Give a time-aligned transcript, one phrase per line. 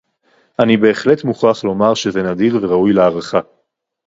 [0.59, 3.39] אני בהחלט מוכרח לומר שזה נדיר וראוי להערכה